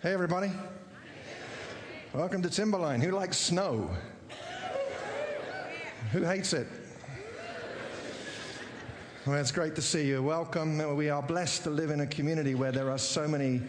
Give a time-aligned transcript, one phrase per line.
[0.00, 0.52] Hey, everybody.
[2.14, 3.00] Welcome to Timberline.
[3.00, 3.90] Who likes snow?
[6.12, 6.68] Who hates it?
[9.26, 10.22] Well, it's great to see you.
[10.22, 10.96] Welcome.
[10.96, 13.60] We are blessed to live in a community where there are so many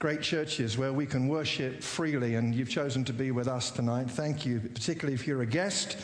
[0.00, 4.10] great churches where we can worship freely, and you've chosen to be with us tonight.
[4.10, 5.98] Thank you, particularly if you're a guest.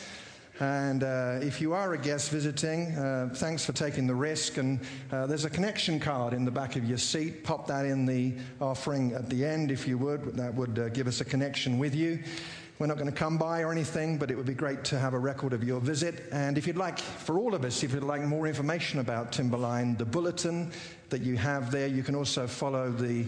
[0.59, 4.57] And uh, if you are a guest visiting, uh, thanks for taking the risk.
[4.57, 4.79] And
[5.11, 7.43] uh, there's a connection card in the back of your seat.
[7.43, 10.35] Pop that in the offering at the end if you would.
[10.35, 12.19] That would uh, give us a connection with you.
[12.79, 15.15] We're not going to come by or anything, but it would be great to have
[15.15, 16.25] a record of your visit.
[16.31, 19.95] And if you'd like, for all of us, if you'd like more information about Timberline,
[19.95, 20.71] the bulletin
[21.09, 23.25] that you have there, you can also follow the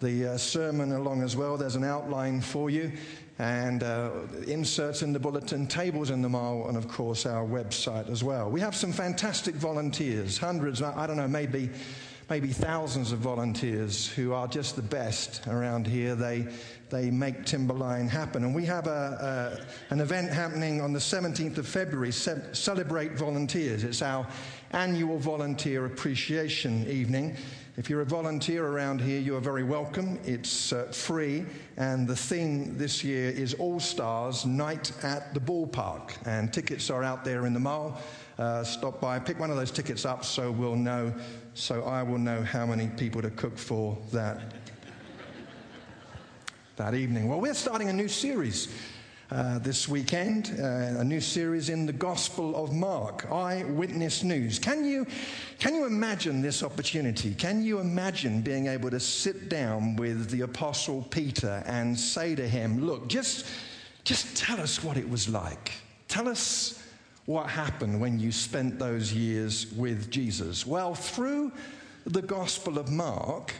[0.00, 1.56] the uh, sermon along as well.
[1.56, 2.92] There's an outline for you
[3.38, 4.10] and uh,
[4.46, 8.50] inserts in the bulletin, tables in the mall, and of course our website as well.
[8.50, 11.68] We have some fantastic volunteers, hundreds, I don't know, maybe,
[12.30, 16.14] maybe thousands of volunteers who are just the best around here.
[16.14, 16.48] They,
[16.88, 18.42] they make Timberline happen.
[18.42, 23.12] And we have a, a, an event happening on the 17th of February, Ce- Celebrate
[23.12, 23.84] Volunteers.
[23.84, 24.26] It's our
[24.72, 27.36] annual volunteer appreciation evening.
[27.78, 30.18] If you're a volunteer around here, you are very welcome.
[30.24, 31.44] It's uh, free,
[31.76, 36.16] and the theme this year is All Stars Night at the Ballpark.
[36.24, 38.00] And tickets are out there in the mall.
[38.38, 41.12] Uh, stop by, pick one of those tickets up so we'll know,
[41.52, 44.54] so I will know how many people to cook for that,
[46.76, 47.28] that evening.
[47.28, 48.68] Well, we're starting a new series
[49.30, 54.58] uh, this weekend, uh, a new series in the Gospel of Mark, Eyewitness News.
[54.58, 55.04] Can you,
[55.58, 57.34] can you imagine this opportunity?
[57.34, 62.48] Can you imagine being able to sit down with the Apostle Peter and say to
[62.48, 63.46] him, Look, just,
[64.04, 65.72] just tell us what it was like.
[66.06, 66.80] Tell us
[67.24, 70.64] what happened when you spent those years with Jesus.
[70.64, 71.50] Well, through
[72.04, 73.52] the Gospel of Mark,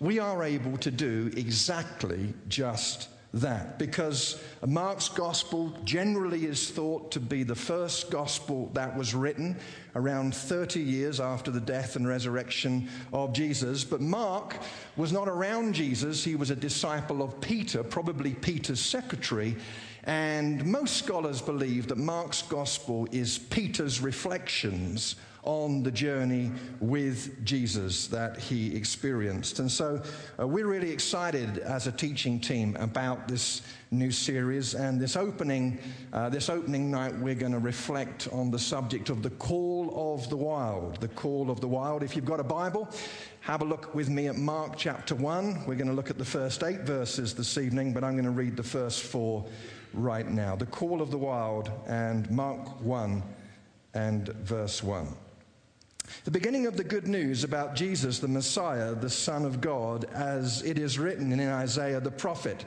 [0.00, 7.20] we are able to do exactly just that because Mark's gospel generally is thought to
[7.20, 9.56] be the first gospel that was written
[9.94, 13.84] around 30 years after the death and resurrection of Jesus.
[13.84, 14.56] But Mark
[14.96, 19.56] was not around Jesus, he was a disciple of Peter, probably Peter's secretary.
[20.04, 26.50] And most scholars believe that Mark's gospel is Peter's reflections on the journey
[26.80, 29.58] with Jesus that he experienced.
[29.60, 30.02] And so
[30.38, 35.78] uh, we're really excited as a teaching team about this new series and this opening,
[36.12, 40.28] uh, this opening night, we're going to reflect on the subject of the call of
[40.28, 41.00] the wild.
[41.00, 42.02] The call of the wild.
[42.02, 42.88] If you've got a Bible,
[43.40, 45.64] have a look with me at Mark chapter 1.
[45.66, 48.30] We're going to look at the first eight verses this evening, but I'm going to
[48.30, 49.46] read the first four
[49.94, 50.56] right now.
[50.56, 53.22] The call of the wild and Mark 1
[53.94, 55.08] and verse 1.
[56.24, 60.62] The beginning of the good news about Jesus, the Messiah, the Son of God, as
[60.62, 62.64] it is written in Isaiah the prophet.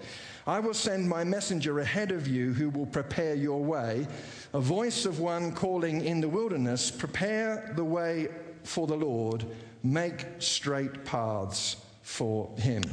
[0.47, 4.07] I will send my messenger ahead of you who will prepare your way,
[4.53, 8.29] a voice of one calling in the wilderness, prepare the way
[8.63, 9.45] for the Lord,
[9.83, 12.83] make straight paths for him.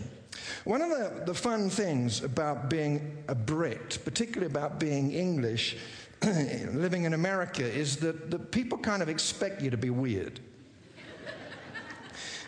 [0.64, 5.76] One of the, the fun things about being a Brit, particularly about being English,
[6.72, 10.40] living in America is that, that people kind of expect you to be weird.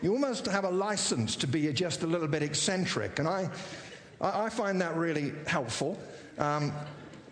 [0.03, 3.49] you almost have a license to be just a little bit eccentric, and I,
[4.21, 5.99] I find that really helpful.
[6.39, 6.73] Um,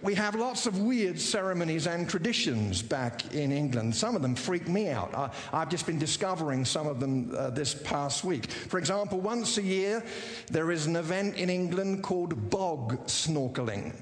[0.00, 3.96] we have lots of weird ceremonies and traditions back in England.
[3.96, 5.12] Some of them freak me out.
[5.12, 8.48] I, have just been discovering some of them uh, this past week.
[8.48, 10.04] For example, once a year,
[10.52, 13.92] there is an event in England called bog snorkeling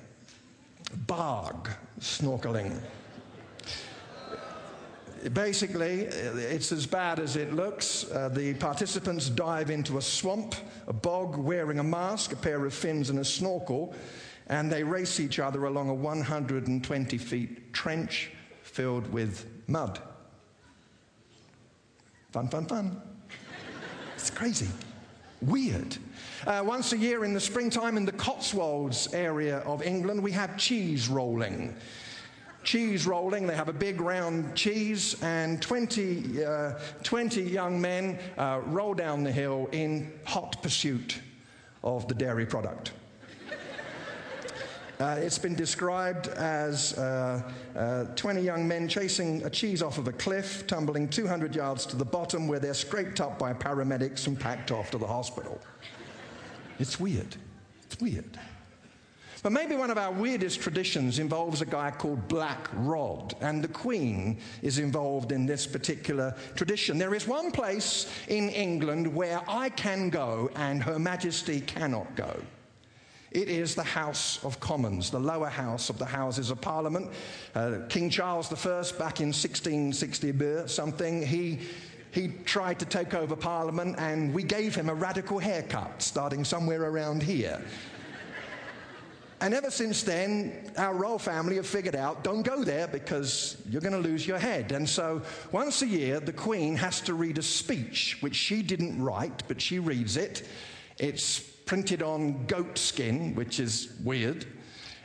[1.07, 1.71] bog
[2.01, 2.81] snorkeling.
[5.33, 8.11] Basically, it's as bad as it looks.
[8.11, 10.55] Uh, the participants dive into a swamp,
[10.87, 13.95] a bog, wearing a mask, a pair of fins, and a snorkel,
[14.47, 18.31] and they race each other along a 120 feet trench
[18.63, 19.99] filled with mud.
[22.31, 23.03] Fun, fun, fun.
[24.15, 24.69] It's crazy.
[25.43, 25.99] Weird.
[26.47, 30.57] Uh, once a year in the springtime in the Cotswolds area of England, we have
[30.57, 31.77] cheese rolling.
[32.65, 36.73] Cheese rolling, they have a big round cheese, and 20, uh,
[37.03, 41.21] 20 young men uh, roll down the hill in hot pursuit
[41.85, 42.93] of the dairy product.
[44.99, 47.43] Uh, it's been described as uh,
[47.77, 51.97] uh, 20 young men chasing a cheese off of a cliff, tumbling 200 yards to
[51.97, 55.61] the bottom, where they're scraped up by paramedics and packed off to the hospital.
[56.79, 57.37] It's weird.
[57.85, 58.39] It's weird.
[59.43, 63.69] But maybe one of our weirdest traditions involves a guy called Black Rod, and the
[63.69, 66.97] Queen is involved in this particular tradition.
[66.97, 72.41] There is one place in England where I can go and Her Majesty cannot go.
[73.37, 77.11] It is the House of Commons, the lower house of the Houses of Parliament.
[77.55, 81.61] Uh, King Charles I, back in 1660 something, he
[82.13, 86.85] he tried to take over Parliament, and we gave him a radical haircut starting somewhere
[86.85, 87.63] around here.
[89.43, 93.83] And ever since then, our royal family have figured out don't go there because you're
[93.83, 94.73] going to lose your head.
[94.73, 95.21] And so
[95.53, 99.61] once a year, the Queen has to read a speech, which she didn't write, but
[99.61, 100.49] she reads it.
[100.97, 104.47] It's printed on goat skin, which is weird.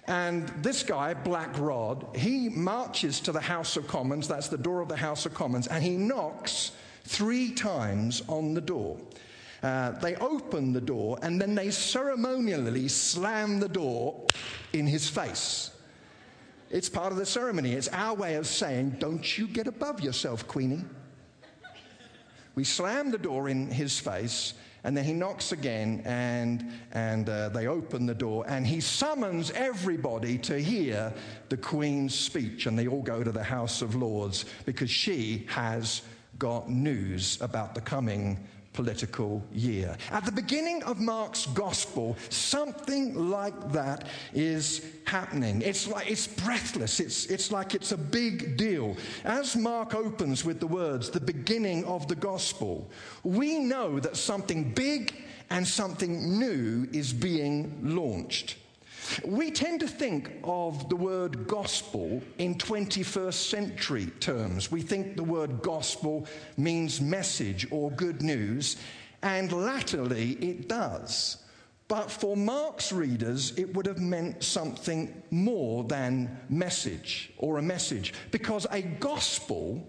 [0.07, 4.81] And this guy, Black Rod, he marches to the House of Commons, that's the door
[4.81, 6.71] of the House of Commons, and he knocks
[7.03, 8.97] three times on the door.
[9.63, 14.25] Uh, they open the door and then they ceremonially slam the door
[14.73, 15.71] in his face.
[16.71, 17.73] It's part of the ceremony.
[17.73, 20.83] It's our way of saying, Don't you get above yourself, Queenie.
[22.55, 27.49] We slam the door in his face, and then he knocks again, and, and uh,
[27.49, 31.13] they open the door, and he summons everybody to hear
[31.49, 36.01] the Queen's speech, and they all go to the House of Lords because she has
[36.39, 39.97] got news about the coming political year.
[40.11, 45.61] At the beginning of Mark's gospel, something like that is happening.
[45.61, 46.99] It's like it's breathless.
[46.99, 48.95] It's, it's like it's a big deal.
[49.23, 52.89] As Mark opens with the words, the beginning of the gospel,
[53.23, 55.15] we know that something big
[55.49, 58.55] and something new is being launched.
[59.25, 64.71] We tend to think of the word gospel in 21st century terms.
[64.71, 66.27] We think the word gospel
[66.57, 68.77] means message or good news,
[69.21, 71.37] and latterly it does.
[71.87, 78.13] But for Mark's readers, it would have meant something more than message or a message,
[78.31, 79.85] because a gospel,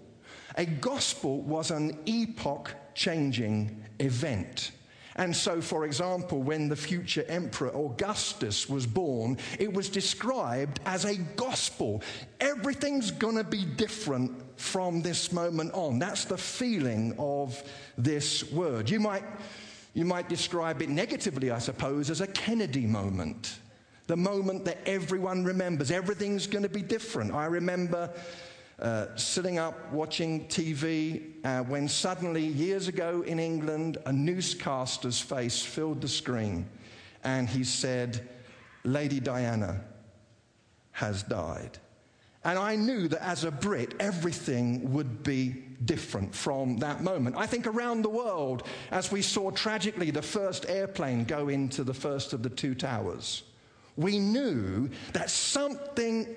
[0.57, 4.71] a gospel was an epoch changing event.
[5.15, 11.05] And so, for example, when the future emperor Augustus was born, it was described as
[11.05, 12.01] a gospel.
[12.39, 15.99] Everything's going to be different from this moment on.
[15.99, 17.61] That's the feeling of
[17.97, 18.89] this word.
[18.89, 19.23] You might,
[19.93, 23.59] you might describe it negatively, I suppose, as a Kennedy moment.
[24.07, 25.89] The moment that everyone remembers.
[25.91, 27.33] Everything's going to be different.
[27.33, 28.09] I remember
[28.79, 35.61] uh, sitting up watching TV uh, when suddenly, years ago in England, a newscaster's face
[35.61, 36.67] filled the screen
[37.23, 38.27] and he said,
[38.83, 39.81] Lady Diana
[40.91, 41.77] has died.
[42.43, 47.37] And I knew that as a Brit, everything would be different from that moment.
[47.37, 51.93] I think around the world, as we saw tragically the first airplane go into the
[51.93, 53.43] first of the two towers,
[53.95, 56.27] we knew that something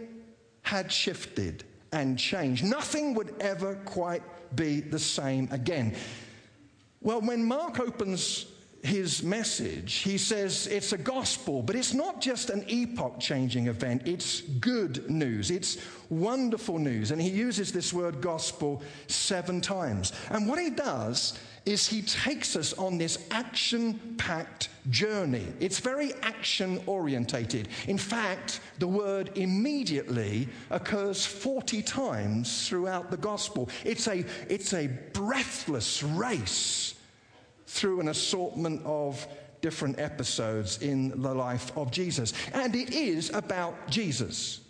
[0.63, 2.63] had shifted and change.
[2.63, 4.23] Nothing would ever quite
[4.55, 5.95] be the same again.
[7.01, 8.47] Well, when Mark opens
[8.83, 14.03] his message, he says it's a gospel, but it's not just an epoch changing event,
[14.07, 15.51] it's good news.
[15.51, 15.79] It's
[16.09, 17.11] wonderful news.
[17.11, 20.13] And he uses this word gospel seven times.
[20.31, 25.45] And what he does is he takes us on this action packed journey.
[25.59, 27.69] It's very action orientated.
[27.89, 33.69] In fact, the word immediately occurs 40 times throughout the gospel.
[33.85, 36.95] It's a, it's a breathless race
[37.67, 39.27] through an assortment of
[39.61, 42.33] different episodes in the life of Jesus.
[42.53, 44.61] And it is about Jesus.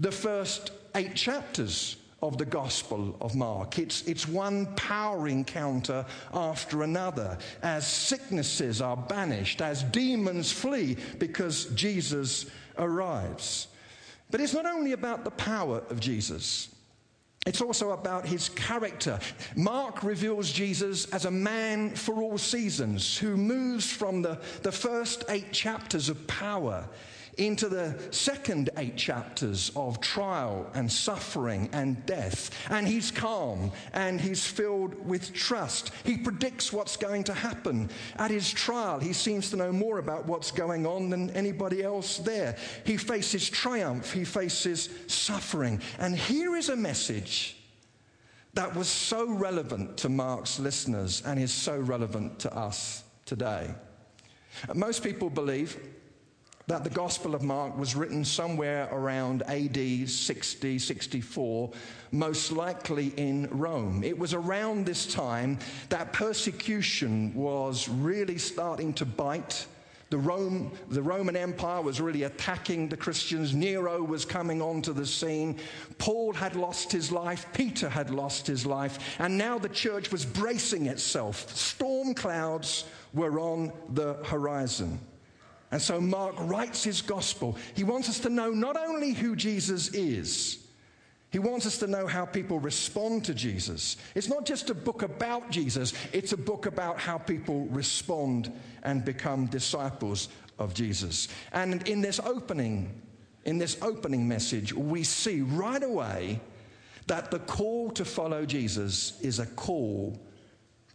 [0.00, 3.78] The first eight chapters of the Gospel of Mark.
[3.78, 11.66] It's, it's one power encounter after another as sicknesses are banished, as demons flee because
[11.66, 12.46] Jesus
[12.76, 13.68] arrives.
[14.30, 16.74] But it's not only about the power of Jesus.
[17.46, 19.18] It's also about his character.
[19.56, 25.24] Mark reveals Jesus as a man for all seasons who moves from the, the first
[25.28, 26.86] eight chapters of power
[27.38, 32.50] into the second eight chapters of trial and suffering and death.
[32.68, 35.92] And he's calm and he's filled with trust.
[36.04, 37.88] He predicts what's going to happen.
[38.16, 42.18] At his trial, he seems to know more about what's going on than anybody else
[42.18, 42.56] there.
[42.84, 45.80] He faces triumph, he faces suffering.
[45.98, 47.56] And here is a message
[48.54, 53.72] that was so relevant to Mark's listeners and is so relevant to us today.
[54.74, 55.78] Most people believe
[56.68, 61.70] that the Gospel of Mark was written somewhere around AD 60, 64,
[62.12, 64.04] most likely in Rome.
[64.04, 65.58] It was around this time
[65.88, 69.66] that persecution was really starting to bite
[70.10, 73.54] The, Rome, the Roman Empire was really attacking the Christians.
[73.54, 75.58] Nero was coming onto the scene.
[75.98, 77.46] Paul had lost his life.
[77.52, 79.16] Peter had lost his life.
[79.18, 81.54] And now the church was bracing itself.
[81.54, 84.98] Storm clouds were on the horizon.
[85.70, 87.56] And so Mark writes his gospel.
[87.74, 90.64] He wants us to know not only who Jesus is,
[91.30, 93.98] he wants us to know how people respond to Jesus.
[94.14, 98.50] It's not just a book about Jesus, it's a book about how people respond
[98.82, 101.28] and become disciples of Jesus.
[101.52, 103.00] And in this opening,
[103.44, 106.40] in this opening message, we see right away
[107.08, 110.18] that the call to follow Jesus is a call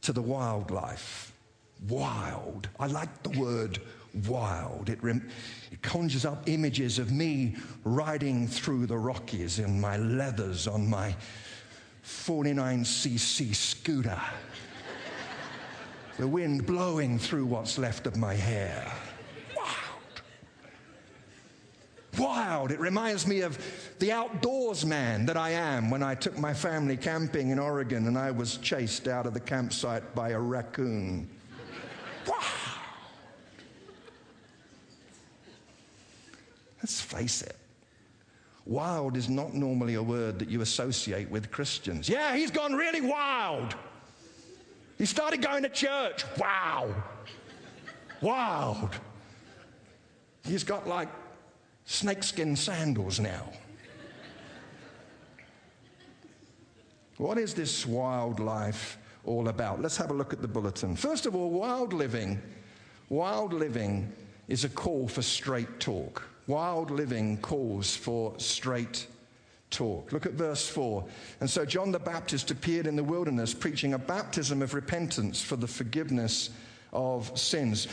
[0.01, 1.31] to the wildlife.
[1.87, 2.69] Wild.
[2.79, 3.79] I like the word
[4.27, 4.89] wild.
[4.89, 5.27] It, rem-
[5.71, 11.15] it conjures up images of me riding through the Rockies in my leathers on my
[12.05, 14.19] 49cc scooter.
[16.17, 18.91] the wind blowing through what's left of my hair.
[19.55, 20.21] Wild.
[22.17, 22.71] Wild.
[22.71, 23.57] It reminds me of
[23.99, 28.17] the outdoors man that I am when I took my family camping in Oregon and
[28.17, 31.29] I was chased out of the campsite by a raccoon.
[36.83, 37.55] Let's face it.
[38.65, 42.09] Wild is not normally a word that you associate with Christians.
[42.09, 43.73] Yeah, he's gone really wild.
[44.97, 46.25] He started going to church.
[46.37, 46.93] Wow.
[48.21, 48.89] Wild.
[50.45, 51.07] He's got like
[51.85, 53.49] snakeskin sandals now.
[57.15, 59.81] What is this wild life all about?
[59.81, 60.97] Let's have a look at the bulletin.
[60.97, 62.41] First of all, wild living.
[63.07, 64.11] Wild living
[64.49, 66.27] is a call for straight talk.
[66.47, 69.07] Wild living calls for straight
[69.69, 70.11] talk.
[70.11, 71.05] Look at verse 4.
[71.39, 75.55] And so John the Baptist appeared in the wilderness preaching a baptism of repentance for
[75.55, 76.49] the forgiveness
[76.91, 77.87] of sins.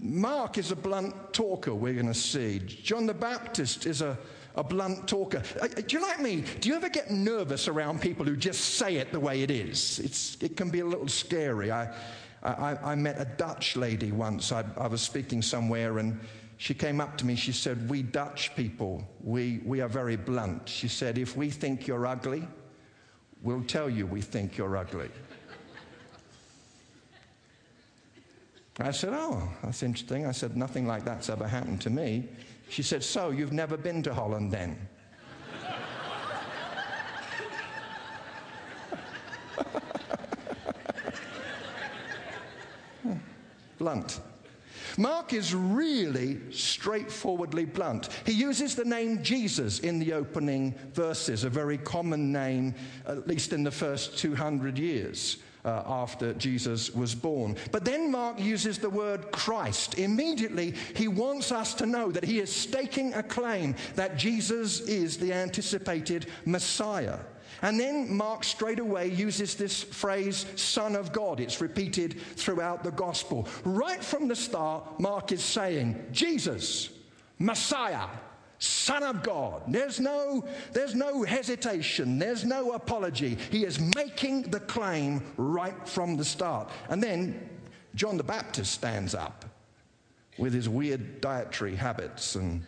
[0.00, 2.58] Mark is a blunt talker, we're going to see.
[2.60, 4.16] John the Baptist is a,
[4.56, 5.42] a blunt talker.
[5.60, 6.44] Uh, do you like me?
[6.60, 9.98] Do you ever get nervous around people who just say it the way it is?
[9.98, 11.70] It's, it can be a little scary.
[11.70, 11.92] I,
[12.42, 14.52] I, I met a Dutch lady once.
[14.52, 16.18] I, I was speaking somewhere and
[16.58, 17.36] she came up to me.
[17.36, 20.68] She said, We Dutch people, we, we are very blunt.
[20.68, 22.46] She said, If we think you're ugly,
[23.42, 25.08] we'll tell you we think you're ugly.
[28.80, 30.26] I said, Oh, that's interesting.
[30.26, 32.28] I said, Nothing like that's ever happened to me.
[32.68, 34.76] She said, So you've never been to Holland then?
[43.78, 44.20] blunt.
[44.98, 48.08] Mark is really straightforwardly blunt.
[48.26, 52.74] He uses the name Jesus in the opening verses, a very common name,
[53.06, 55.38] at least in the first 200 years.
[55.64, 57.56] Uh, after Jesus was born.
[57.72, 59.98] But then Mark uses the word Christ.
[59.98, 65.18] Immediately, he wants us to know that he is staking a claim that Jesus is
[65.18, 67.18] the anticipated Messiah.
[67.62, 71.40] And then Mark straight away uses this phrase, Son of God.
[71.40, 73.48] It's repeated throughout the gospel.
[73.64, 76.90] Right from the start, Mark is saying, Jesus,
[77.38, 78.08] Messiah,
[78.58, 79.62] Son of God.
[79.68, 83.38] There's no, there's no hesitation, there's no apology.
[83.50, 86.70] He is making the claim right from the start.
[86.88, 87.48] And then
[87.94, 89.44] John the Baptist stands up
[90.38, 92.64] with his weird dietary habits and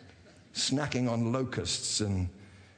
[0.53, 2.29] snacking on locusts, and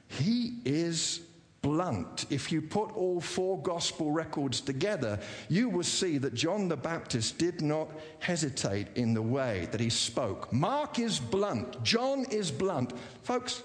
[0.07, 1.21] he is
[1.63, 6.77] blunt, if you put all four gospel records together, you will see that John the
[6.77, 7.89] Baptist did not
[8.19, 10.53] hesitate in the way that he spoke.
[10.53, 12.93] Mark is blunt, John is blunt.
[13.23, 13.63] Folks,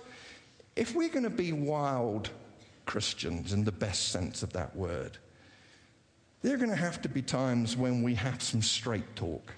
[0.77, 2.31] if we're going to be wild
[2.87, 5.19] Christians in the best sense of that word,
[6.41, 9.53] there are going to have to be times when we have some straight talk.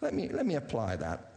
[0.00, 1.31] Let me, let me apply that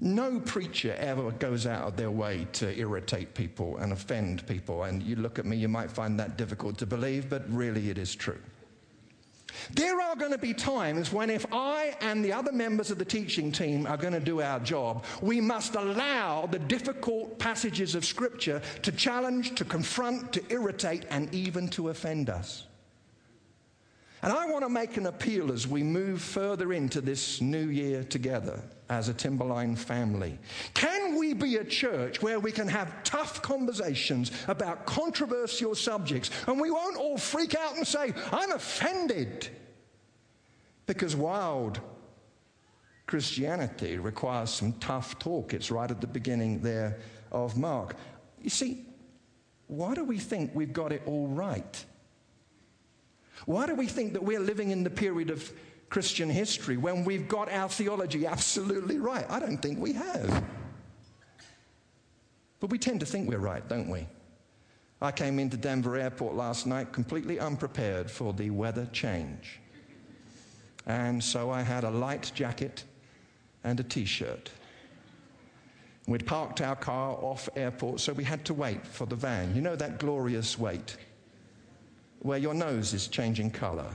[0.00, 4.84] no preacher ever goes out of their way to irritate people and offend people.
[4.84, 7.98] And you look at me, you might find that difficult to believe, but really it
[7.98, 8.40] is true.
[9.72, 13.04] There are going to be times when, if I and the other members of the
[13.04, 18.04] teaching team are going to do our job, we must allow the difficult passages of
[18.04, 22.66] Scripture to challenge, to confront, to irritate, and even to offend us.
[24.22, 28.02] And I want to make an appeal as we move further into this new year
[28.02, 30.38] together as a Timberline family.
[30.74, 36.60] Can we be a church where we can have tough conversations about controversial subjects and
[36.60, 39.48] we won't all freak out and say, I'm offended?
[40.86, 41.80] Because wild
[43.06, 45.54] Christianity requires some tough talk.
[45.54, 46.98] It's right at the beginning there
[47.32, 47.96] of Mark.
[48.40, 48.84] You see,
[49.66, 51.84] why do we think we've got it all right?
[53.46, 55.52] Why do we think that we're living in the period of
[55.94, 59.24] Christian history when we've got our theology absolutely right?
[59.30, 60.42] I don't think we have.
[62.58, 64.08] But we tend to think we're right, don't we?
[65.00, 69.60] I came into Denver Airport last night completely unprepared for the weather change.
[70.84, 72.82] And so I had a light jacket
[73.62, 74.50] and a t shirt.
[76.08, 79.54] We'd parked our car off airport, so we had to wait for the van.
[79.54, 80.96] You know that glorious wait
[82.18, 83.92] where your nose is changing color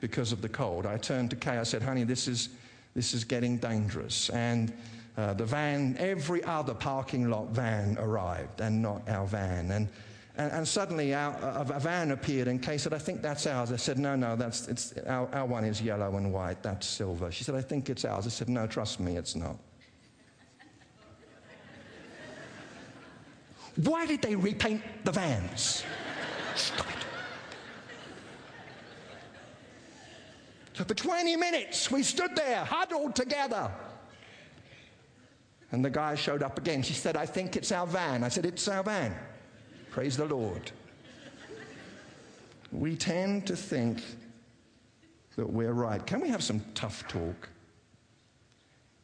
[0.00, 0.86] because of the cold.
[0.86, 2.50] I turned to Kay, I said, honey, this is,
[2.94, 4.30] this is getting dangerous.
[4.30, 4.72] And
[5.16, 9.70] uh, the van, every other parking lot van arrived, and not our van.
[9.70, 9.88] And,
[10.36, 13.72] and, and suddenly our, a, a, van appeared, and Kay said, I think that's ours.
[13.72, 17.30] I said, No, no, that's, it's, our, our one is yellow and white, that's silver.
[17.30, 18.26] She said, I think it's ours.
[18.26, 19.56] I said, No, trust me, it's not.
[23.76, 25.84] Why did they repaint the vans?
[26.54, 27.09] Stop it.
[30.86, 33.70] For 20 minutes, we stood there, huddled together.
[35.72, 36.82] And the guy showed up again.
[36.82, 38.24] She said, I think it's our van.
[38.24, 39.14] I said, It's our van.
[39.90, 40.70] Praise the Lord.
[42.72, 44.02] We tend to think
[45.36, 46.04] that we're right.
[46.06, 47.48] Can we have some tough talk?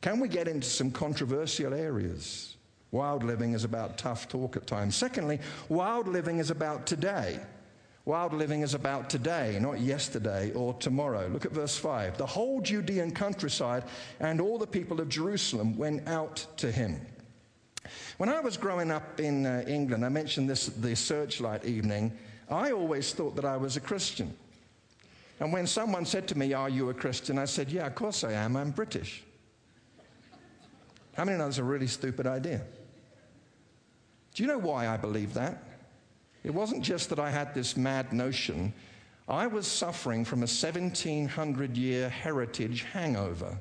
[0.00, 2.56] Can we get into some controversial areas?
[2.92, 4.94] Wild living is about tough talk at times.
[4.94, 7.40] Secondly, wild living is about today.
[8.06, 11.26] Wild living is about today, not yesterday or tomorrow.
[11.26, 12.16] Look at verse 5.
[12.16, 13.82] The whole Judean countryside
[14.20, 17.04] and all the people of Jerusalem went out to him.
[18.18, 22.16] When I was growing up in uh, England, I mentioned this the searchlight evening,
[22.48, 24.32] I always thought that I was a Christian.
[25.40, 27.38] And when someone said to me, Are you a Christian?
[27.38, 28.56] I said, Yeah, of course I am.
[28.56, 29.24] I'm British.
[31.16, 32.62] How many know that's a really stupid idea?
[34.34, 35.65] Do you know why I believe that?
[36.46, 38.72] It wasn't just that I had this mad notion,
[39.28, 43.58] I was suffering from a 1700 year heritage hangover.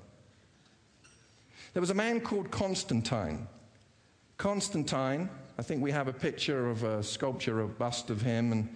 [1.74, 3.48] There was a man called Constantine.
[4.38, 8.76] Constantine, I think we have a picture of a sculpture, a bust of him, and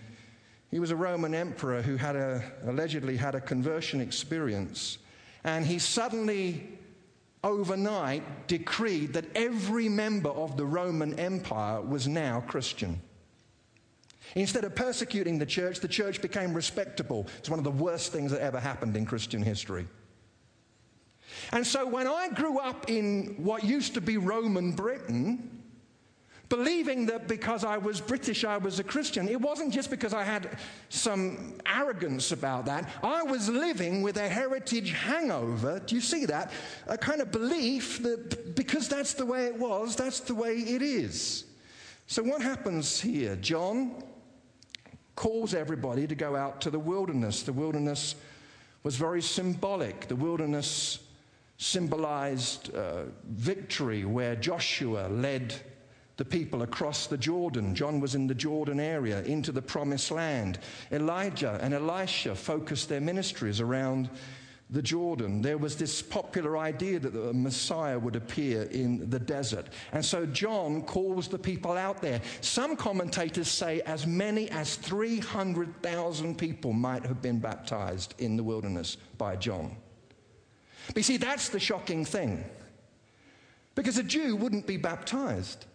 [0.71, 4.97] he was a Roman emperor who had a, allegedly had a conversion experience.
[5.43, 6.67] And he suddenly,
[7.43, 12.99] overnight, decreed that every member of the Roman Empire was now Christian.
[14.35, 17.27] Instead of persecuting the church, the church became respectable.
[17.37, 19.87] It's one of the worst things that ever happened in Christian history.
[21.51, 25.59] And so when I grew up in what used to be Roman Britain,
[26.49, 30.23] believing that because I was British, I was a Christian, it wasn't just because I
[30.23, 30.57] had
[30.89, 32.89] some arrogance about that.
[33.03, 35.79] I was living with a heritage hangover.
[35.79, 36.51] Do you see that?
[36.87, 40.81] A kind of belief that because that's the way it was, that's the way it
[40.81, 41.45] is.
[42.07, 43.35] So, what happens here?
[43.35, 44.03] John
[45.19, 47.43] calls everybody to go out to the wilderness.
[47.43, 48.15] The wilderness
[48.83, 50.07] was very symbolic.
[50.07, 50.99] The wilderness
[51.57, 55.53] symbolized uh, victory where Joshua led
[56.15, 57.75] the people across the Jordan.
[57.75, 60.59] John was in the Jordan area into the promised land.
[60.89, 64.09] Elijah and Elisha focused their ministries around
[64.71, 69.67] the Jordan, there was this popular idea that the Messiah would appear in the desert.
[69.93, 72.21] And so John calls the people out there.
[72.41, 78.97] Some commentators say as many as 300,000 people might have been baptized in the wilderness
[79.17, 79.75] by John.
[80.87, 82.45] But you see, that's the shocking thing.
[83.73, 85.65] Because a Jew wouldn't be baptized.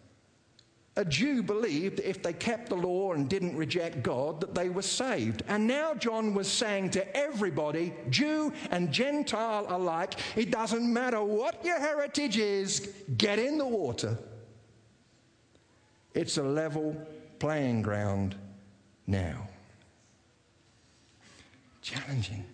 [0.97, 4.69] A Jew believed that if they kept the law and didn't reject God, that they
[4.69, 5.43] were saved.
[5.49, 11.65] And now John was saying to everybody, Jew and Gentile alike, it doesn't matter what
[11.65, 14.17] your heritage is, get in the water.
[16.15, 16.97] It's a level
[17.41, 18.37] playing ground
[19.09, 19.49] now.
[21.83, 22.45] Challenging.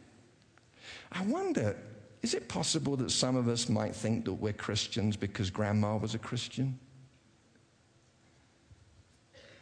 [1.13, 1.77] I wonder,
[2.23, 6.15] is it possible that some of us might think that we're Christians because grandma was
[6.15, 6.79] a Christian?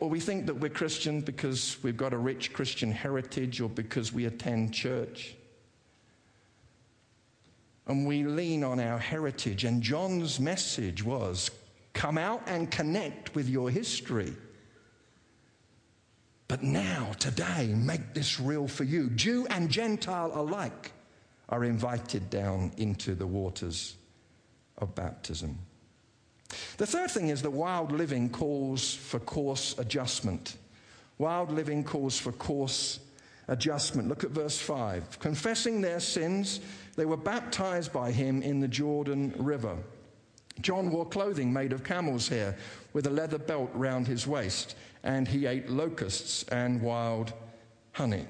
[0.00, 4.12] Or we think that we're Christian because we've got a rich Christian heritage or because
[4.12, 5.34] we attend church.
[7.87, 9.64] And we lean on our heritage.
[9.64, 11.50] And John's message was
[11.94, 14.34] come out and connect with your history.
[16.46, 19.11] But now, today, make this real for you.
[19.11, 20.92] Jew and Gentile alike
[21.48, 23.96] are invited down into the waters
[24.78, 25.58] of baptism.
[26.78, 30.56] The third thing is that wild living calls for course adjustment.
[31.18, 33.00] Wild living calls for course
[33.48, 34.08] adjustment.
[34.08, 35.18] Look at verse 5.
[35.18, 36.61] Confessing their sins,
[36.96, 39.76] they were baptized by him in the Jordan River.
[40.61, 42.56] John wore clothing made of camel's hair
[42.92, 47.32] with a leather belt round his waist, and he ate locusts and wild
[47.92, 48.26] honey.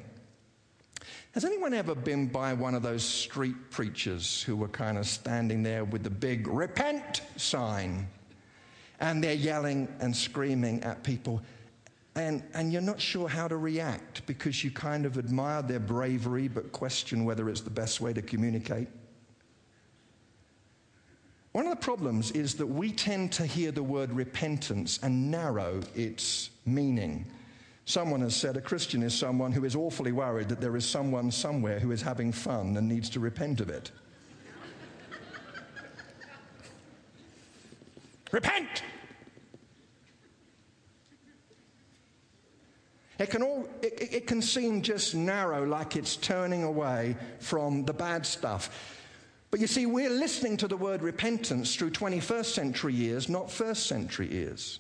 [1.39, 5.63] Has anyone ever been by one of those street preachers who were kind of standing
[5.63, 8.09] there with the big repent sign?
[8.99, 11.41] And they're yelling and screaming at people.
[12.17, 16.49] And, and you're not sure how to react because you kind of admire their bravery
[16.49, 18.89] but question whether it's the best way to communicate.
[21.53, 25.83] One of the problems is that we tend to hear the word repentance and narrow
[25.95, 27.27] its meaning.
[27.89, 31.31] Someone has said a Christian is someone who is awfully worried that there is someone
[31.31, 33.91] somewhere who is having fun and needs to repent of it.
[38.31, 38.83] Repent!
[43.19, 47.95] It can, all, it, it can seem just narrow, like it's turning away from the
[47.95, 49.01] bad stuff.
[49.51, 53.87] But you see, we're listening to the word repentance through 21st century ears, not first
[53.87, 54.79] century ears.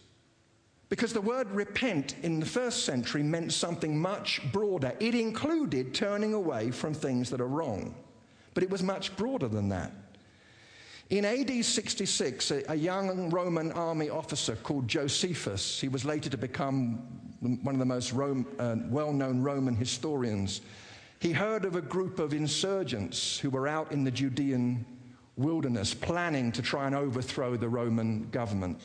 [0.89, 4.95] Because the word repent in the first century meant something much broader.
[5.01, 7.95] It included turning away from things that are wrong,
[8.55, 9.93] but it was much broader than that.
[11.11, 16.97] In AD 66, a, young Roman army officer called Josephus, he was later to become
[17.41, 20.61] one of the most uh, well known Roman historians,
[21.21, 24.85] he heard of a group of insurgents who were out in the Judean
[25.37, 28.81] wilderness planning to try and overthrow the Roman government.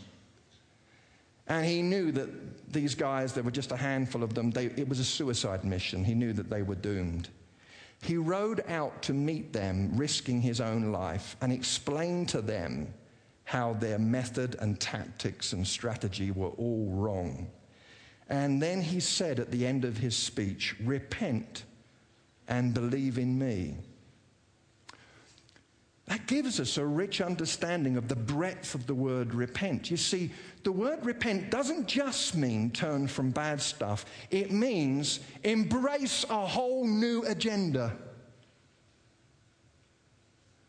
[1.47, 4.87] And he knew that these guys, there were just a handful of them, they, it
[4.87, 6.03] was a suicide mission.
[6.03, 7.29] He knew that they were doomed.
[8.01, 12.93] He rode out to meet them, risking his own life, and explained to them
[13.45, 17.49] how their method and tactics and strategy were all wrong.
[18.29, 21.63] And then he said at the end of his speech, Repent
[22.47, 23.77] and believe in me.
[26.07, 29.89] That gives us a rich understanding of the breadth of the word repent.
[29.89, 30.31] You see,
[30.63, 36.85] the word repent doesn't just mean turn from bad stuff, it means embrace a whole
[36.85, 37.93] new agenda.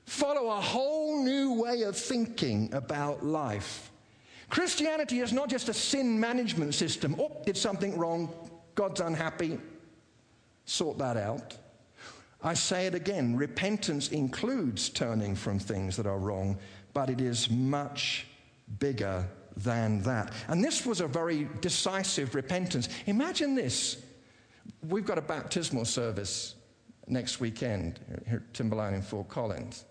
[0.04, 3.90] Follow a whole new way of thinking about life.
[4.50, 7.16] Christianity is not just a sin management system.
[7.18, 8.32] Oh, did something wrong,
[8.76, 9.58] God's unhappy,
[10.66, 11.56] sort that out.
[12.44, 16.58] I say it again repentance includes turning from things that are wrong,
[16.92, 18.26] but it is much
[18.78, 19.26] bigger
[19.56, 20.32] than that.
[20.48, 22.88] And this was a very decisive repentance.
[23.06, 24.02] Imagine this.
[24.86, 26.54] We've got a baptismal service
[27.06, 29.84] next weekend here at Timberline in Fort Collins.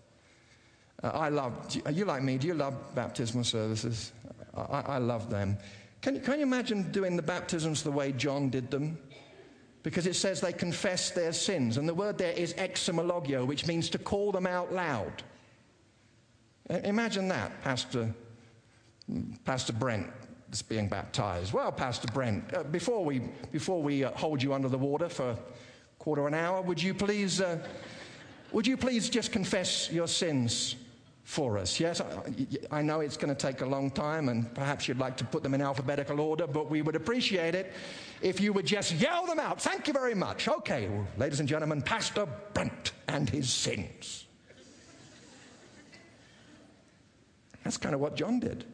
[1.02, 2.38] Uh, I love, are you like me?
[2.38, 4.12] Do you love baptismal services?
[4.56, 5.58] I, I love them.
[6.02, 8.98] Can, can you imagine doing the baptisms the way John did them?
[9.84, 11.76] Because it says they confess their sins.
[11.76, 15.22] And the word there is exomologio, which means to call them out loud.
[16.70, 18.12] Imagine that, Pastor,
[19.44, 20.10] Pastor Brent
[20.50, 21.52] is being baptized.
[21.52, 23.20] Well, Pastor Brent, uh, before we,
[23.52, 25.38] before we uh, hold you under the water for a
[25.98, 27.58] quarter of an hour, would you please, uh,
[28.52, 30.76] would you please just confess your sins
[31.24, 31.80] for us.
[31.80, 32.02] Yes,
[32.70, 35.42] I, know it's going to take a long time, and perhaps you'd like to put
[35.42, 37.72] them in alphabetical order, but we would appreciate it
[38.20, 39.60] if you would just yell them out.
[39.60, 40.48] Thank you very much.
[40.48, 44.26] Okay, well, ladies and gentlemen, Pastor Brent and his sins.
[47.64, 48.66] That's kind of what John did.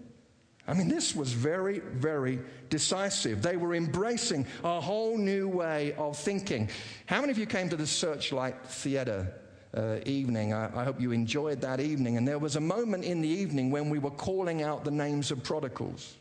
[0.67, 3.43] I mean, this was very, very decisive.
[3.43, 6.69] They were embracing a whole new way of thinking.
[7.07, 9.33] How many of you came to the Searchlight Theatre
[9.77, 10.53] uh, evening.
[10.53, 12.17] I, I, hope you enjoyed that evening.
[12.17, 15.31] And there was a moment in the evening when we were calling out the names
[15.31, 16.17] of prodigals.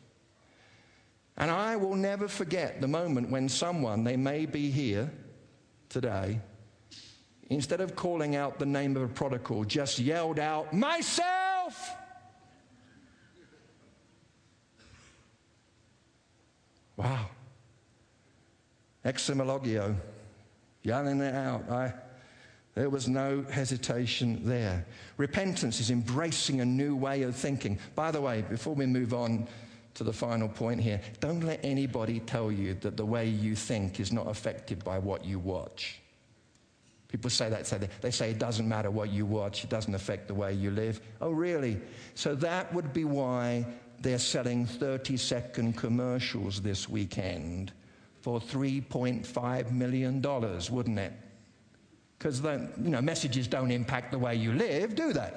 [1.37, 5.11] And I will never forget the moment when someone, they may be here
[5.87, 6.41] today,
[7.49, 11.95] instead of calling out the name of a prodigal, just yelled out, Myself!
[16.97, 17.29] Wow.
[19.05, 19.95] Exomologio,
[20.83, 21.69] yelling it out.
[21.71, 21.93] I,
[22.79, 24.85] there was no hesitation there.
[25.17, 27.77] Repentance is embracing a new way of thinking.
[27.93, 29.49] By the way, before we move on
[29.95, 33.99] to the final point here, don't let anybody tell you that the way you think
[33.99, 35.99] is not affected by what you watch.
[37.09, 40.29] People say that, say they say it doesn't matter what you watch, it doesn't affect
[40.29, 41.01] the way you live.
[41.19, 41.81] Oh, really?
[42.15, 43.65] So that would be why
[43.99, 47.73] they're selling 30 second commercials this weekend
[48.21, 51.13] for $3.5 million, wouldn't it?
[52.19, 55.31] Because you know, messages don't impact the way you live, do they?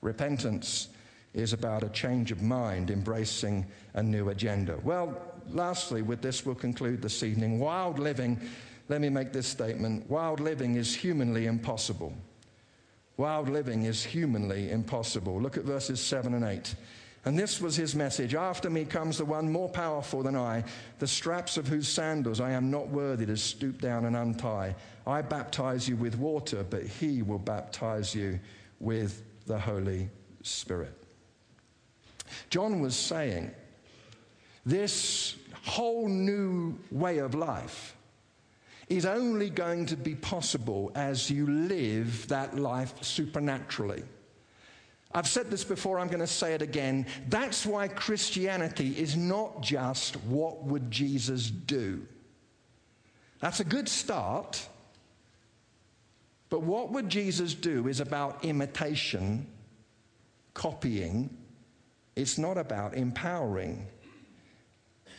[0.00, 0.88] Repentance
[1.34, 4.78] is about a change of mind, embracing a new agenda.
[4.82, 7.58] Well, lastly, with this, we'll conclude this evening.
[7.58, 8.40] Wild living,
[8.88, 12.14] let me make this statement wild living is humanly impossible.
[13.18, 15.40] Wild living is humanly impossible.
[15.40, 16.74] Look at verses 7 and 8.
[17.26, 20.62] And this was his message After me comes the one more powerful than I,
[21.00, 24.76] the straps of whose sandals I am not worthy to stoop down and untie.
[25.06, 28.38] I baptize you with water, but he will baptize you
[28.78, 30.08] with the Holy
[30.42, 30.94] Spirit.
[32.48, 33.50] John was saying,
[34.64, 37.96] this whole new way of life
[38.88, 44.04] is only going to be possible as you live that life supernaturally.
[45.12, 47.06] I've said this before, I'm going to say it again.
[47.28, 52.06] That's why Christianity is not just what would Jesus do.
[53.40, 54.66] That's a good start.
[56.48, 59.46] But what would Jesus do is about imitation,
[60.54, 61.36] copying.
[62.14, 63.86] It's not about empowering.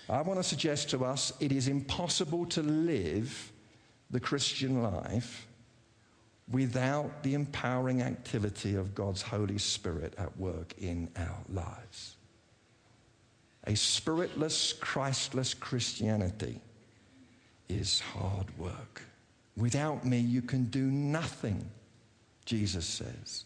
[0.09, 3.51] I want to suggest to us it is impossible to live
[4.09, 5.46] the Christian life
[6.49, 12.15] without the empowering activity of God's Holy Spirit at work in our lives.
[13.65, 16.61] A spiritless, Christless Christianity
[17.67, 19.01] is hard work.
[19.57, 21.69] Without me, you can do nothing,
[22.45, 23.43] Jesus says.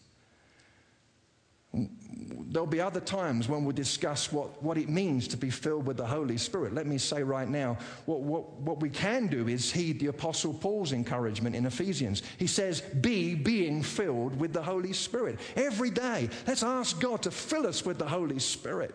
[2.32, 5.96] There'll be other times when we'll discuss what, what it means to be filled with
[5.96, 6.74] the Holy Spirit.
[6.74, 10.54] Let me say right now, what, what, what we can do is heed the Apostle
[10.54, 12.22] Paul's encouragement in Ephesians.
[12.38, 15.40] He says, Be being filled with the Holy Spirit.
[15.56, 18.94] Every day, let's ask God to fill us with the Holy Spirit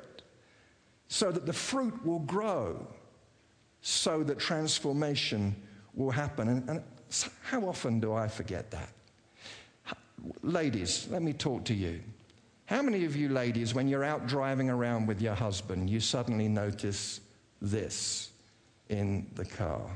[1.07, 2.85] so that the fruit will grow,
[3.81, 5.55] so that transformation
[5.93, 6.47] will happen.
[6.49, 6.83] And, and
[7.43, 8.89] how often do I forget that?
[10.41, 12.01] Ladies, let me talk to you.
[12.67, 16.49] How many of you ladies, when you're out driving around with your husband, you suddenly
[16.49, 17.21] notice
[17.61, 18.31] this
[18.89, 19.89] in the car?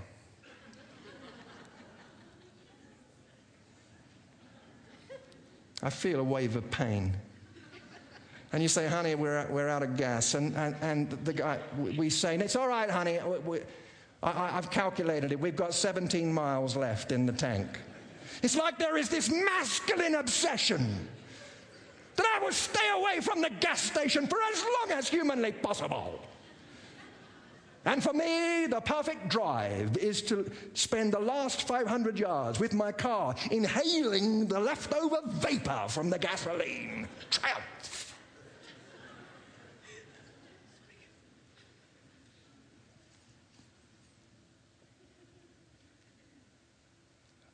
[5.84, 7.14] I feel a wave of pain.
[8.54, 10.34] And you say, honey, we're, we're out of gas.
[10.34, 13.20] And, and, and the guy, we say, it's all right, honey.
[13.46, 13.60] We,
[14.24, 15.40] I, I've calculated it.
[15.42, 17.68] We've got 17 miles left in the tank.
[18.42, 21.10] It's like there is this masculine obsession
[22.42, 26.20] will stay away from the gas station for as long as humanly possible.
[27.84, 32.92] And for me, the perfect drive is to spend the last 500 yards with my
[32.92, 37.08] car inhaling the leftover vapor from the gasoline.
[37.32, 38.16] Triumph.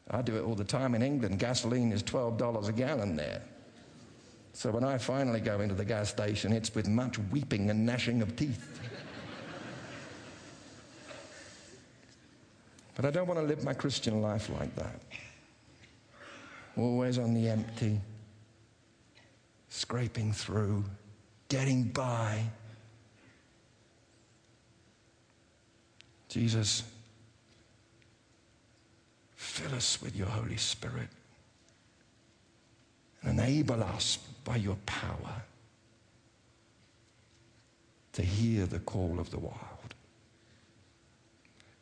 [0.10, 1.40] I do it all the time in England.
[1.40, 3.42] Gasoline is $12 a gallon there.
[4.58, 8.24] So when I finally go into the gas station, it's with much weeping and gnashing
[8.24, 8.82] of teeth.
[12.96, 15.00] but I don't want to live my Christian life like that.
[16.76, 18.02] Always on the empty,
[19.70, 20.84] scraping through,
[21.50, 22.42] getting by.
[26.30, 26.82] Jesus,
[29.36, 31.10] fill us with your Holy Spirit
[33.22, 35.42] and enable us by your power
[38.14, 39.96] to hear the call of the wild.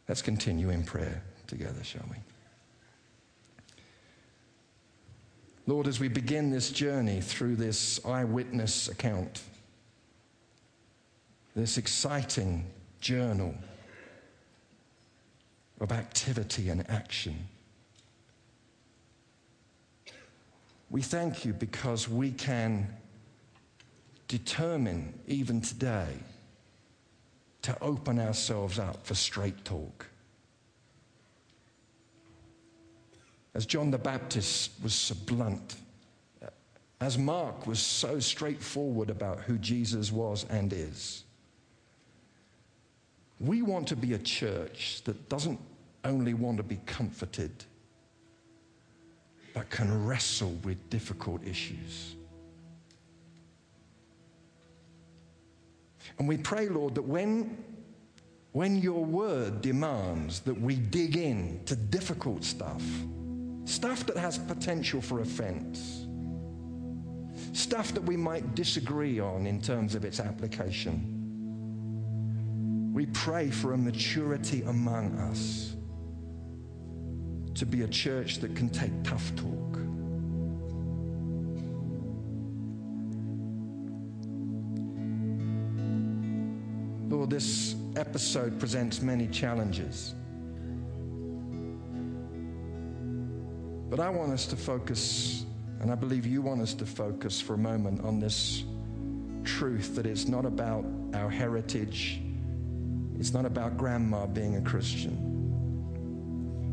[0.08, 2.17] Let's continue in prayer together, shall we?
[5.67, 9.41] Lord, as we begin this journey through this eyewitness account,
[11.56, 12.65] this exciting
[13.02, 13.56] journal
[15.80, 17.48] of activity and action,
[20.95, 22.88] We thank you because we can
[24.29, 26.08] determine, even today,
[27.63, 30.05] to open ourselves up for straight talk.
[33.53, 35.75] As John the Baptist was so blunt,
[37.01, 41.25] as Mark was so straightforward about who Jesus was and is,
[43.41, 45.60] we want to be a church that doesn't
[46.05, 47.65] only want to be comforted
[49.55, 52.15] but can wrestle with difficult issues.
[56.19, 57.57] And we pray, Lord, that when,
[58.51, 62.83] when your word demands that we dig in to difficult stuff,
[63.63, 66.05] stuff that has potential for offense,
[67.53, 71.13] stuff that we might disagree on in terms of its application,
[72.93, 75.75] we pray for a maturity among us
[77.55, 79.79] to be a church that can take tough talk.
[87.09, 90.13] Lord, this episode presents many challenges.
[93.89, 95.45] But I want us to focus,
[95.79, 98.65] and I believe you want us to focus for a moment on this
[99.45, 102.19] truth that it's not about our heritage,
[103.17, 105.35] it's not about grandma being a Christian.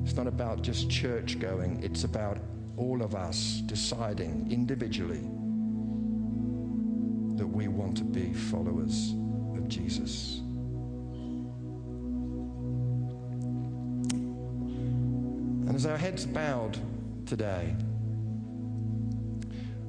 [0.05, 2.39] It's not about just church going, it's about
[2.77, 5.23] all of us deciding individually
[7.37, 9.15] that we want to be followers
[9.57, 10.41] of Jesus.
[15.67, 16.77] And as our heads bowed
[17.27, 17.75] today,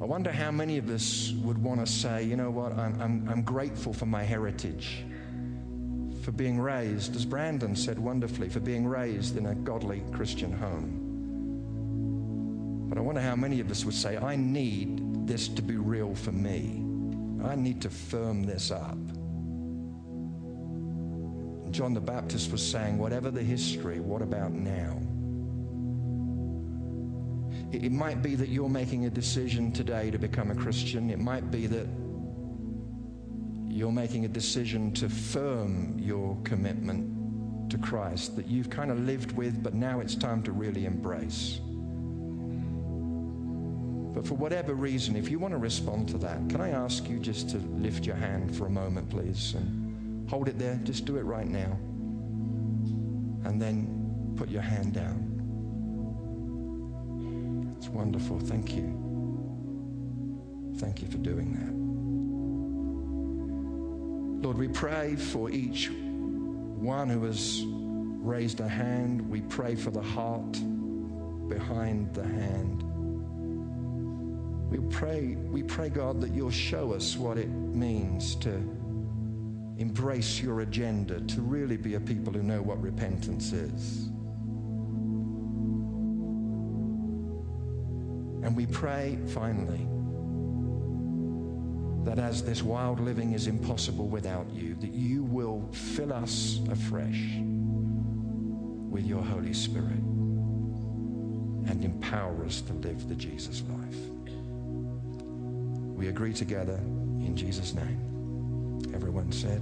[0.02, 3.30] I wonder how many of us would want to say, you know what, I'm, I'm,
[3.30, 5.06] I'm grateful for my heritage,
[6.24, 11.10] for being raised, as Brandon said wonderfully, for being raised in a godly Christian home.
[12.88, 16.16] But I wonder how many of us would say, I need this to be real
[16.16, 16.80] for me.
[17.44, 18.98] I need to firm this up.
[21.72, 25.02] John the Baptist was saying, whatever the history, what about now?
[27.72, 31.10] It might be that you're making a decision today to become a Christian.
[31.10, 31.88] It might be that
[33.84, 39.34] you're making a decision to firm your commitment to Christ that you've kind of lived
[39.34, 41.60] with, but now it's time to really embrace.
[44.16, 47.20] But for whatever reason, if you want to respond to that, can I ask you
[47.20, 49.54] just to lift your hand for a moment, please?
[49.54, 50.80] And hold it there.
[50.86, 51.78] Just do it right now.
[53.44, 55.30] And then put your hand down.
[57.78, 58.40] It's wonderful.
[58.40, 58.98] Thank you.
[60.78, 61.83] Thank you for doing that.
[64.44, 69.22] Lord, we pray for each one who has raised a hand.
[69.30, 70.52] We pray for the heart
[71.48, 72.84] behind the hand.
[74.70, 78.52] We pray, we pray, God, that you'll show us what it means to
[79.78, 84.08] embrace your agenda, to really be a people who know what repentance is.
[88.46, 89.88] And we pray, finally,
[92.04, 97.38] that as this wild living is impossible without you, that you will fill us afresh
[98.90, 100.04] with your Holy Spirit
[101.66, 103.98] and empower us to live the Jesus life.
[105.96, 108.82] We agree together in Jesus' name.
[108.94, 109.62] Everyone said,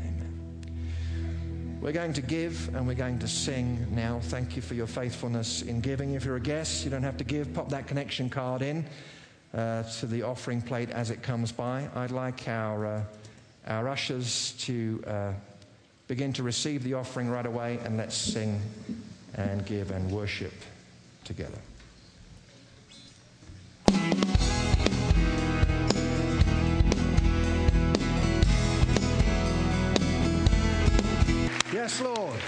[0.00, 1.78] Amen.
[1.80, 4.18] we're going to give and we're going to sing now.
[4.20, 6.14] Thank you for your faithfulness in giving.
[6.14, 7.54] If you're a guest, you don't have to give.
[7.54, 8.84] Pop that connection card in
[9.54, 11.88] uh, to the offering plate as it comes by.
[11.94, 13.02] I'd like our, uh,
[13.66, 15.32] our ushers to uh,
[16.08, 18.60] begin to receive the offering right away and let's sing
[19.34, 20.54] and give and worship
[21.24, 21.58] together.
[31.72, 32.40] Yes, Lord.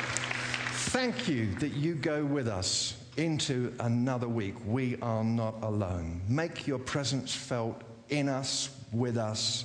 [0.91, 4.55] Thank you that you go with us into another week.
[4.65, 6.23] We are not alone.
[6.29, 9.65] Make your presence felt in us, with us,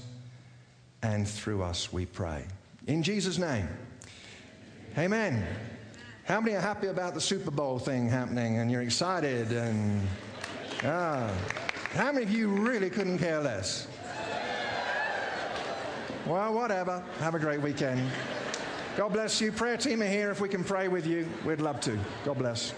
[1.04, 2.46] and through us, we pray.
[2.88, 3.68] In Jesus' name.
[4.98, 5.46] Amen.
[6.26, 9.52] How many are happy about the Super Bowl thing happening and you're excited?
[9.52, 10.02] And
[10.84, 11.32] ah,
[11.94, 13.88] how many of you really couldn't care less?
[16.26, 17.04] Well, whatever.
[17.20, 18.10] Have a great weekend.
[18.96, 19.52] God bless you.
[19.52, 20.32] Prayer team are here.
[20.32, 22.00] If we can pray with you, we'd love to.
[22.24, 22.74] God bless.